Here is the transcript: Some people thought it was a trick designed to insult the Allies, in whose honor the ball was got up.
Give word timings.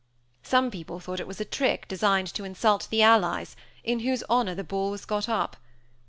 Some 0.41 0.71
people 0.71 0.99
thought 0.99 1.19
it 1.19 1.27
was 1.27 1.39
a 1.39 1.45
trick 1.45 1.87
designed 1.87 2.25
to 2.33 2.43
insult 2.43 2.87
the 2.89 3.03
Allies, 3.03 3.55
in 3.83 3.99
whose 3.99 4.23
honor 4.27 4.55
the 4.55 4.63
ball 4.63 4.89
was 4.89 5.05
got 5.05 5.29
up. 5.29 5.57